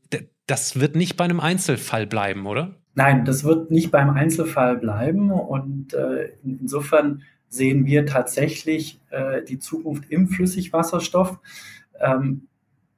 [0.48, 2.74] das wird nicht bei einem Einzelfall bleiben, oder?
[2.96, 9.58] Nein, das wird nicht beim Einzelfall bleiben und äh, insofern sehen wir tatsächlich äh, die
[9.58, 11.38] Zukunft im Flüssigwasserstoff.
[12.00, 12.48] Ähm,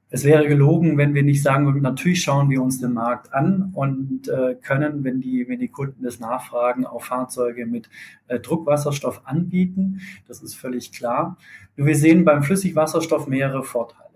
[0.09, 3.71] es wäre gelogen, wenn wir nicht sagen würden, natürlich schauen wir uns den Markt an
[3.73, 7.89] und äh, können, wenn die, wenn die Kunden das nachfragen, auch Fahrzeuge mit
[8.27, 9.99] äh, Druckwasserstoff anbieten.
[10.27, 11.37] Das ist völlig klar.
[11.75, 14.07] Nur wir sehen beim Flüssigwasserstoff mehrere Vorteile.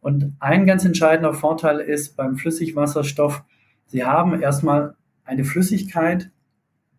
[0.00, 3.44] Und ein ganz entscheidender Vorteil ist beim Flüssigwasserstoff,
[3.90, 6.30] Sie haben erstmal eine Flüssigkeit,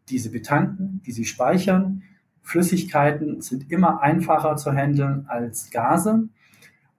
[0.10, 2.02] die Sie betanken, die Sie speichern,
[2.50, 6.30] Flüssigkeiten sind immer einfacher zu handeln als Gase.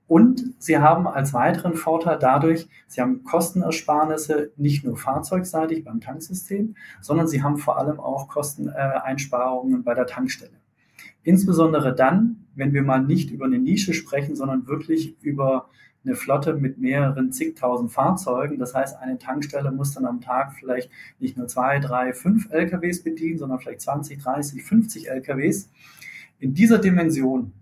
[0.06, 6.76] Und sie haben als weiteren Vorteil dadurch, sie haben Kostenersparnisse nicht nur fahrzeugseitig beim Tanksystem,
[7.00, 10.58] sondern sie haben vor allem auch Kosteneinsparungen bei der Tankstelle.
[11.24, 15.68] Insbesondere dann, wenn wir mal nicht über eine Nische sprechen, sondern wirklich über
[16.04, 18.58] eine Flotte mit mehreren zigtausend Fahrzeugen.
[18.58, 23.02] Das heißt, eine Tankstelle muss dann am Tag vielleicht nicht nur zwei, drei, fünf LKWs
[23.02, 25.70] bedienen, sondern vielleicht 20, 30, 50 LKWs.
[26.38, 27.52] In dieser Dimension,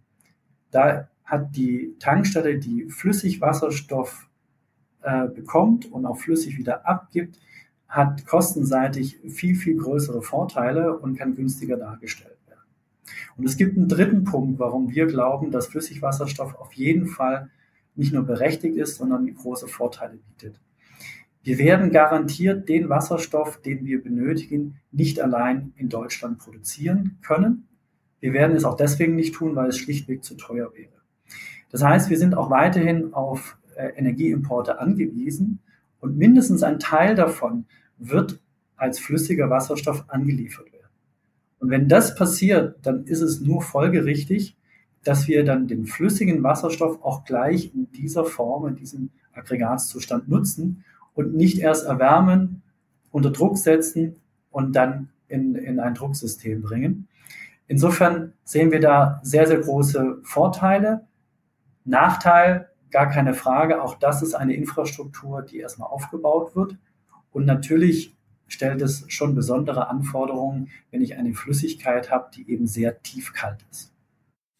[0.71, 4.29] da hat die Tankstelle, die flüssig Wasserstoff
[5.03, 7.41] äh, bekommt und auch flüssig wieder abgibt,
[7.89, 12.61] hat kostenseitig viel, viel größere Vorteile und kann günstiger dargestellt werden.
[13.37, 17.51] Und es gibt einen dritten Punkt, warum wir glauben, dass Flüssigwasserstoff auf jeden Fall
[17.99, 20.61] nicht nur berechtigt ist, sondern große Vorteile bietet.
[21.43, 27.69] Wir werden garantiert den Wasserstoff, den wir benötigen, nicht allein in Deutschland produzieren können.
[28.21, 30.93] Wir werden es auch deswegen nicht tun, weil es schlichtweg zu teuer wäre.
[31.71, 35.61] Das heißt, wir sind auch weiterhin auf äh, Energieimporte angewiesen
[36.01, 38.41] Und mindestens ein Teil davon wird
[38.77, 40.93] als flüssiger Wasserstoff angeliefert werden.
[41.61, 44.58] Und wenn das passiert, dann ist es nur folgerichtig,
[45.05, 50.85] dass wir dann den flüssigen Wasserstoff auch gleich in dieser Form, in diesem Aggregatzustand nutzen
[51.15, 52.63] und nicht erst erwärmen,
[53.11, 54.17] unter Druck setzen
[54.51, 57.09] und dann in, in ein Drucksystem bringen.
[57.67, 61.07] Insofern sehen wir da sehr, sehr große Vorteile.
[61.85, 66.77] Nachteil, gar keine Frage, auch das ist eine Infrastruktur, die erstmal aufgebaut wird.
[67.31, 73.03] Und natürlich stellt es schon besondere Anforderungen, wenn ich eine Flüssigkeit habe, die eben sehr
[73.03, 73.93] tiefkalt ist.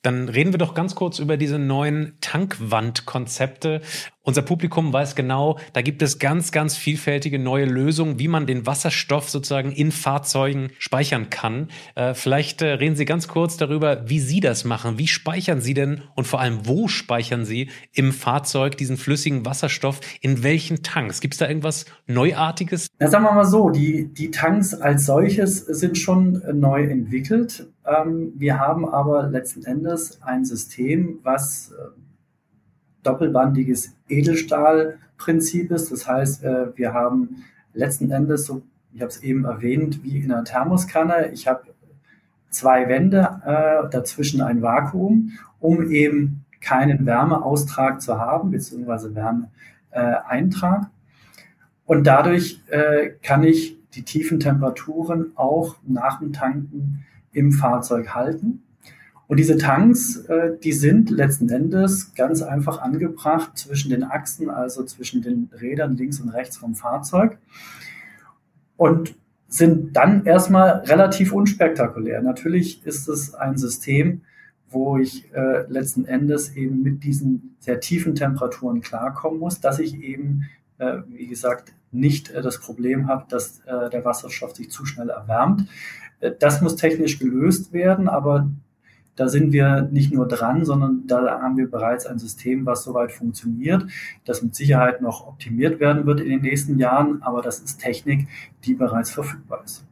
[0.09, 3.83] Dann reden wir doch ganz kurz über diese neuen Tankwandkonzepte.
[4.29, 8.67] Unser Publikum weiß genau, da gibt es ganz, ganz vielfältige neue Lösungen, wie man den
[8.67, 11.69] Wasserstoff sozusagen in Fahrzeugen speichern kann.
[11.95, 14.99] Äh, vielleicht äh, reden Sie ganz kurz darüber, wie Sie das machen.
[14.99, 20.01] Wie speichern Sie denn und vor allem, wo speichern Sie im Fahrzeug diesen flüssigen Wasserstoff?
[20.21, 21.23] In welchen Tanks?
[21.23, 22.89] Gibt es da irgendwas Neuartiges?
[22.99, 27.67] Na, sagen wir mal so, die, die Tanks als solches sind schon äh, neu entwickelt.
[27.87, 31.73] Ähm, wir haben aber letzten Endes ein System, was
[33.03, 35.93] doppelbandiges Edelstahlprinzip ist.
[35.93, 40.33] Das heißt, äh, wir haben letzten Endes, so, ich habe es eben erwähnt, wie in
[40.33, 41.63] einer Thermoskanne, ich habe
[42.51, 50.91] zwei Wände, äh, dazwischen ein Vakuum, um eben keinen Wärmeaustrag zu haben, beziehungsweise Wärmeeintrag.
[51.85, 58.63] Und dadurch äh, kann ich die tiefen Temperaturen auch nach dem Tanken im Fahrzeug halten.
[59.29, 64.83] Und diese Tanks, äh, die sind letzten Endes ganz einfach angebracht zwischen den Achsen, also
[64.85, 67.37] zwischen den Rädern links und rechts vom Fahrzeug.
[68.79, 69.15] Und
[69.47, 72.23] sind dann erstmal relativ unspektakulär.
[72.23, 74.23] Natürlich ist es ein System,
[74.71, 80.03] wo ich äh, letzten Endes eben mit diesen sehr tiefen Temperaturen klarkommen muss, dass ich
[80.03, 80.45] eben,
[80.79, 85.67] äh, wie gesagt, nicht das Problem habe, dass der Wasserstoff sich zu schnell erwärmt.
[86.39, 88.51] Das muss technisch gelöst werden, aber
[89.19, 93.11] da sind wir nicht nur dran, sondern da haben wir bereits ein System, was soweit
[93.11, 93.85] funktioniert,
[94.25, 98.29] das mit Sicherheit noch optimiert werden wird in den nächsten Jahren, aber das ist Technik,
[98.65, 99.85] die bereits verfügbar ist.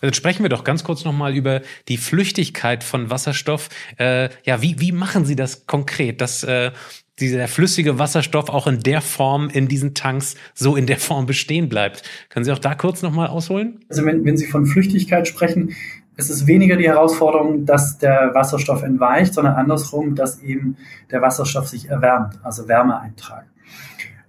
[0.00, 3.70] Dann sprechen wir doch ganz kurz nochmal über die Flüchtigkeit von Wasserstoff.
[3.98, 6.72] Äh, ja, wie, wie machen Sie das konkret, dass äh,
[7.18, 11.68] dieser flüssige Wasserstoff auch in der Form in diesen Tanks so in der Form bestehen
[11.68, 12.02] bleibt?
[12.28, 13.80] Können Sie auch da kurz nochmal ausholen?
[13.88, 15.74] Also wenn, wenn Sie von Flüchtigkeit sprechen,
[16.16, 20.76] es ist weniger die Herausforderung, dass der Wasserstoff entweicht, sondern andersrum, dass eben
[21.10, 23.44] der Wasserstoff sich erwärmt, also Wärmeeintrag.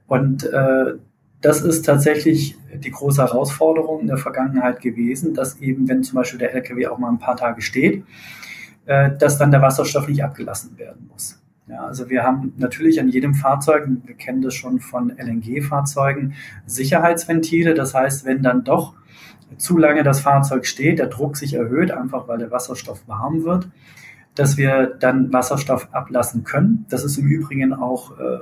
[0.05, 0.95] Und äh,
[1.41, 6.39] das ist tatsächlich die große Herausforderung in der Vergangenheit gewesen, dass eben, wenn zum Beispiel
[6.39, 8.03] der LKW auch mal ein paar Tage steht,
[8.85, 11.41] äh, dass dann der Wasserstoff nicht abgelassen werden muss.
[11.67, 16.33] Ja, also wir haben natürlich an jedem Fahrzeug, wir kennen das schon von LNG-Fahrzeugen,
[16.65, 17.73] Sicherheitsventile.
[17.73, 18.93] Das heißt, wenn dann doch
[19.57, 23.69] zu lange das Fahrzeug steht, der Druck sich erhöht, einfach weil der Wasserstoff warm wird,
[24.35, 26.85] dass wir dann Wasserstoff ablassen können.
[26.89, 28.39] Das ist im Übrigen auch äh,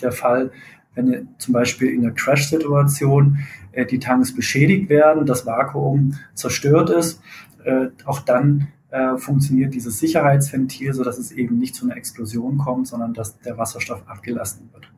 [0.00, 0.52] der Fall,
[0.94, 3.38] wenn zum Beispiel in der Crash-Situation
[3.72, 7.20] äh, die Tanks beschädigt werden, das Vakuum zerstört ist.
[7.64, 12.58] Äh, auch dann äh, funktioniert dieses Sicherheitsventil, so dass es eben nicht zu einer Explosion
[12.58, 14.88] kommt, sondern dass der Wasserstoff abgelassen wird.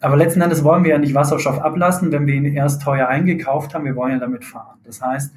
[0.00, 3.74] Aber letzten Endes wollen wir ja nicht Wasserstoff ablassen, wenn wir ihn erst teuer eingekauft
[3.74, 3.84] haben.
[3.84, 4.78] Wir wollen ja damit fahren.
[4.84, 5.32] Das heißt,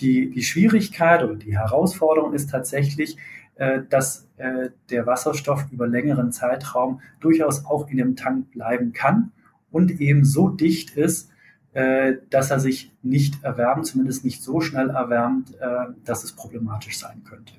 [0.00, 3.16] die, die Schwierigkeit oder die Herausforderung ist tatsächlich,
[3.56, 9.32] äh, dass äh, der Wasserstoff über längeren Zeitraum durchaus auch in dem Tank bleiben kann
[9.70, 11.30] und eben so dicht ist,
[11.72, 16.98] äh, dass er sich nicht erwärmt, zumindest nicht so schnell erwärmt, äh, dass es problematisch
[16.98, 17.54] sein könnte.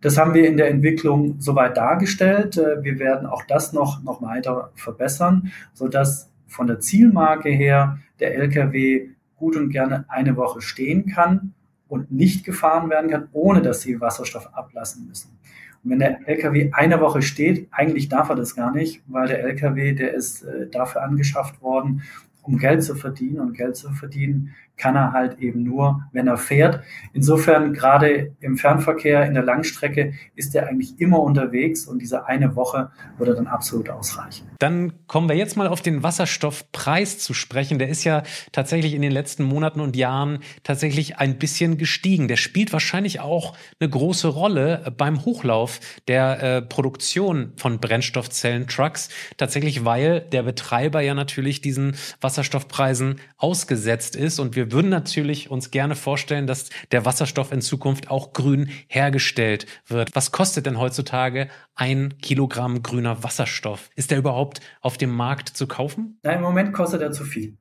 [0.00, 2.56] Das haben wir in der Entwicklung soweit dargestellt.
[2.56, 8.34] Äh, wir werden auch das noch, noch weiter verbessern, sodass von der Zielmarke her der
[8.34, 11.54] LKW gut und gerne eine Woche stehen kann
[11.88, 15.38] und nicht gefahren werden kann, ohne dass sie Wasserstoff ablassen müssen.
[15.82, 19.42] Und wenn der LKW eine Woche steht, eigentlich darf er das gar nicht, weil der
[19.42, 22.02] LKW, der ist äh, dafür angeschafft worden,
[22.42, 23.40] um Geld zu verdienen.
[23.40, 26.82] Und Geld zu verdienen kann er halt eben nur, wenn er fährt.
[27.12, 32.56] Insofern gerade im Fernverkehr, in der Langstrecke ist er eigentlich immer unterwegs und diese eine
[32.56, 34.48] Woche würde dann absolut ausreichen.
[34.58, 37.78] Dann kommen wir jetzt mal auf den Wasserstoffpreis zu sprechen.
[37.78, 42.26] Der ist ja tatsächlich in den letzten Monaten und Jahren tatsächlich ein bisschen gestiegen.
[42.26, 49.10] Der spielt wahrscheinlich auch eine große Rolle beim Hochlauf der äh, Produktion von Brennstoffzellen-Trucks.
[49.36, 55.50] Tatsächlich, weil der Betreiber ja natürlich diesen Wasserstoffpreisen ausgesetzt ist und wir wir würden natürlich
[55.50, 60.14] uns gerne vorstellen, dass der Wasserstoff in Zukunft auch grün hergestellt wird.
[60.14, 63.90] Was kostet denn heutzutage ein Kilogramm grüner Wasserstoff?
[63.96, 66.20] Ist der überhaupt auf dem Markt zu kaufen?
[66.22, 67.56] Nein, im Moment kostet er zu viel.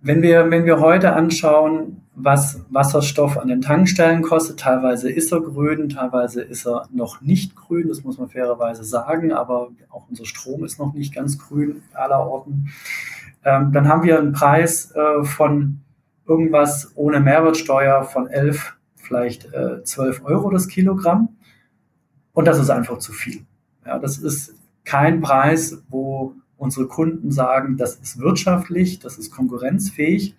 [0.00, 5.40] Wenn wir, wenn wir heute anschauen, was Wasserstoff an den Tankstellen kostet, teilweise ist er
[5.40, 10.26] grün, teilweise ist er noch nicht grün, das muss man fairerweise sagen, aber auch unser
[10.26, 12.70] Strom ist noch nicht ganz grün aller Orten.
[13.44, 15.80] Ähm, dann haben wir einen Preis äh, von
[16.26, 21.30] irgendwas ohne Mehrwertsteuer von 11, vielleicht äh, 12 Euro das Kilogramm.
[22.32, 23.44] Und das ist einfach zu viel.
[23.84, 30.36] Ja, das ist kein Preis, wo unsere Kunden sagen, das ist wirtschaftlich, das ist konkurrenzfähig.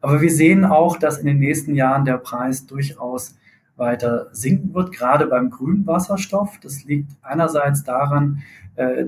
[0.00, 3.36] Aber wir sehen auch, dass in den nächsten Jahren der Preis durchaus
[3.76, 6.58] weiter sinken wird, gerade beim grünen Wasserstoff.
[6.60, 8.42] Das liegt einerseits daran,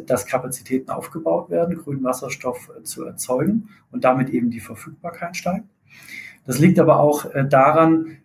[0.07, 5.67] dass Kapazitäten aufgebaut werden, grünen Wasserstoff äh, zu erzeugen und damit eben die Verfügbarkeit steigt.
[6.47, 8.19] Das liegt aber auch äh, daran,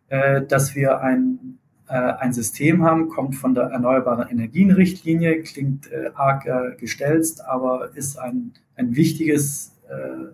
[0.48, 1.58] dass wir ein
[1.94, 7.92] äh, ein System haben, kommt von der Erneuerbaren Energienrichtlinie, klingt äh, arg äh, gestelzt, aber
[7.96, 9.70] ist ein, ein wichtiges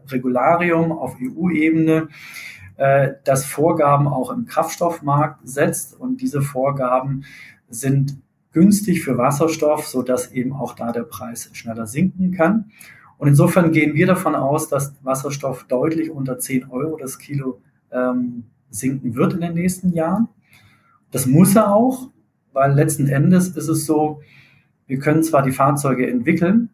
[0.10, 2.08] Regularium auf EU-Ebene,
[2.78, 6.00] das Vorgaben auch im Kraftstoffmarkt setzt.
[6.00, 7.26] Und diese Vorgaben
[7.68, 8.16] sind
[8.52, 12.72] günstig für Wasserstoff, sodass eben auch da der Preis schneller sinken kann.
[13.18, 18.46] Und insofern gehen wir davon aus, dass Wasserstoff deutlich unter 10 Euro das Kilo ähm,
[18.70, 20.30] sinken wird in den nächsten Jahren.
[21.12, 22.10] Das muss er auch,
[22.54, 24.22] weil letzten Endes ist es so,
[24.88, 26.70] wir können zwar die Fahrzeuge entwickeln,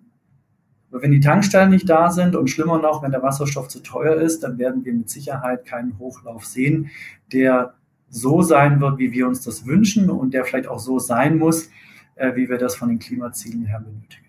[0.92, 4.16] aber wenn die Tankstellen nicht da sind und schlimmer noch, wenn der Wasserstoff zu teuer
[4.16, 6.90] ist, dann werden wir mit Sicherheit keinen Hochlauf sehen,
[7.34, 7.74] der
[8.16, 11.70] so sein wird, wie wir uns das wünschen und der vielleicht auch so sein muss,
[12.16, 14.26] äh, wie wir das von den Klimazielen her benötigen.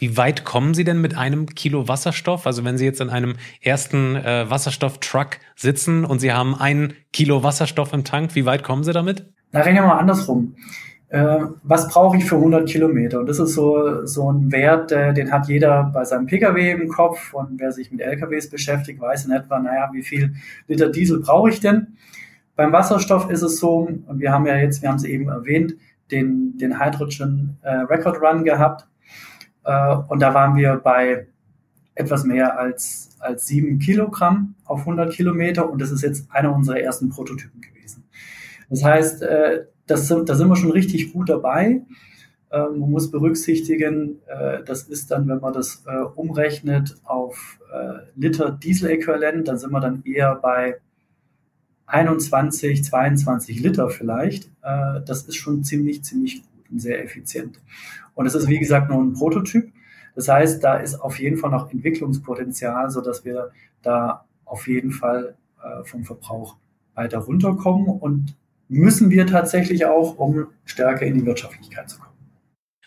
[0.00, 2.46] Wie weit kommen Sie denn mit einem Kilo Wasserstoff?
[2.46, 7.42] Also wenn Sie jetzt in einem ersten äh, Wasserstofftruck sitzen und Sie haben ein Kilo
[7.42, 9.26] Wasserstoff im Tank, wie weit kommen Sie damit?
[9.50, 10.54] Na, reden wir mal andersrum.
[11.08, 13.18] Äh, was brauche ich für 100 Kilometer?
[13.18, 16.88] Und das ist so, so ein Wert, äh, den hat jeder bei seinem Pkw im
[16.88, 17.34] Kopf.
[17.34, 20.34] Und wer sich mit LKWs beschäftigt, weiß in etwa, naja, wie viel
[20.68, 21.96] Liter Diesel brauche ich denn?
[22.58, 25.76] Beim Wasserstoff ist es so, wir haben ja jetzt, wir haben es eben erwähnt,
[26.10, 28.84] den, den Hydrogen äh, Record Run gehabt
[29.62, 31.28] äh, und da waren wir bei
[31.94, 35.70] etwas mehr als, als sieben Kilogramm auf 100 Kilometer.
[35.70, 38.02] Und das ist jetzt einer unserer ersten Prototypen gewesen.
[38.68, 41.82] Das heißt, äh, das, da sind wir schon richtig gut dabei.
[42.50, 45.84] Ähm, man muss berücksichtigen, äh, das ist dann, wenn man das
[46.16, 47.60] umrechnet auf
[48.16, 50.78] Liter Diesel-Äquivalent, dann sind wir dann eher bei
[51.88, 54.50] 21, 22 Liter vielleicht.
[54.62, 57.60] das ist schon ziemlich, ziemlich gut und sehr effizient.
[58.14, 59.72] Und es ist, wie gesagt, nur ein Prototyp.
[60.14, 64.90] Das heißt, da ist auf jeden Fall noch Entwicklungspotenzial, so dass wir da auf jeden
[64.90, 66.56] Fall äh, vom Verbrauch
[66.94, 68.34] weiter runterkommen und
[68.68, 72.07] müssen wir tatsächlich auch, um stärker in die Wirtschaftlichkeit zu kommen.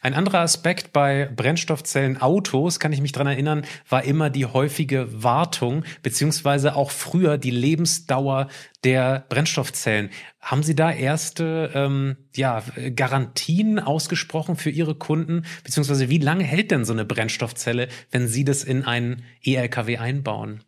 [0.04, 5.86] Ein anderer Aspekt bei Brennstoffzellen-Autos, kann ich mich dran erinnern, war immer die häufige Wartung,
[6.02, 8.48] beziehungsweise auch früher die Lebensdauer
[8.84, 10.10] der Brennstoffzellen.
[10.40, 12.64] Haben Sie da erste ähm, ja,
[12.96, 18.44] Garantien ausgesprochen für Ihre Kunden, beziehungsweise wie lange hält denn so eine Brennstoffzelle, wenn Sie
[18.44, 20.64] das in einen E-Lkw einbauen?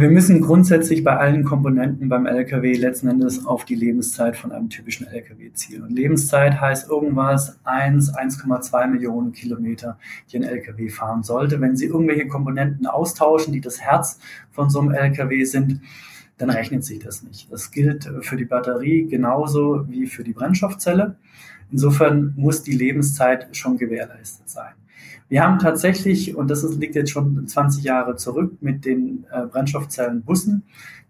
[0.00, 4.70] Wir müssen grundsätzlich bei allen Komponenten beim LKW letzten Endes auf die Lebenszeit von einem
[4.70, 5.82] typischen LKW zielen.
[5.82, 9.98] Und Lebenszeit heißt irgendwas 1, 1,2 Millionen Kilometer,
[10.30, 11.60] die ein LKW fahren sollte.
[11.60, 14.18] Wenn Sie irgendwelche Komponenten austauschen, die das Herz
[14.50, 15.82] von so einem LKW sind,
[16.38, 17.52] dann rechnet sich das nicht.
[17.52, 21.16] Das gilt für die Batterie genauso wie für die Brennstoffzelle.
[21.70, 24.72] Insofern muss die Lebenszeit schon gewährleistet sein.
[25.32, 30.64] Wir haben tatsächlich, und das liegt jetzt schon 20 Jahre zurück, mit den äh, Brennstoffzellenbussen,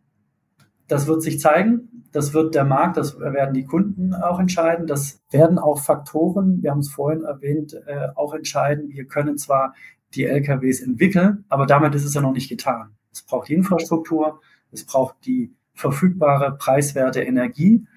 [0.87, 1.89] das wird sich zeigen.
[2.13, 4.85] Das wird der Markt, das werden die Kunden auch entscheiden.
[4.85, 8.89] Das werden auch Faktoren, wir haben es vorhin erwähnt, äh, auch entscheiden.
[8.89, 9.73] Wir können zwar
[10.13, 12.91] die LKWs entwickeln, aber damit ist es ja noch nicht getan.
[13.11, 14.41] Es braucht die Infrastruktur,
[14.71, 17.87] es braucht die verfügbare preiswerte Energie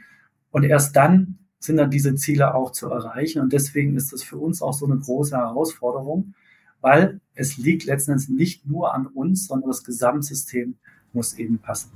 [0.50, 3.42] und erst dann sind dann diese Ziele auch zu erreichen.
[3.42, 6.32] Und deswegen ist das für uns auch so eine große Herausforderung,
[6.80, 10.76] weil es liegt letztendlich nicht nur an uns, sondern das Gesamtsystem
[11.12, 11.90] muss eben passen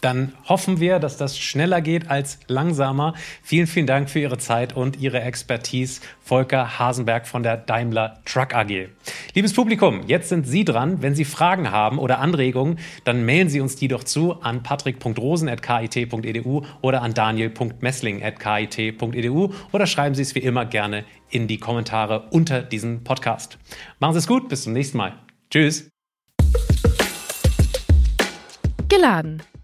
[0.00, 3.14] dann hoffen wir, dass das schneller geht als langsamer.
[3.42, 8.54] Vielen, vielen Dank für Ihre Zeit und Ihre Expertise, Volker Hasenberg von der Daimler Truck
[8.54, 8.88] AG.
[9.34, 11.02] Liebes Publikum, jetzt sind Sie dran.
[11.02, 16.62] Wenn Sie Fragen haben oder Anregungen, dann mailen Sie uns die doch zu an patrick.rosen.kit.edu
[16.80, 23.04] oder an daniel.messling.kit.edu oder schreiben Sie es wie immer gerne in die Kommentare unter diesem
[23.04, 23.58] Podcast.
[23.98, 25.12] Machen Sie es gut, bis zum nächsten Mal.
[25.50, 25.90] Tschüss.
[28.88, 29.42] Geladen